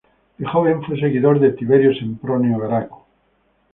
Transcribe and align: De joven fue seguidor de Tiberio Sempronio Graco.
De 0.39 0.47
joven 0.47 0.81
fue 0.81 0.99
seguidor 0.99 1.39
de 1.39 1.51
Tiberio 1.51 1.93
Sempronio 1.93 2.57
Graco. 2.57 3.05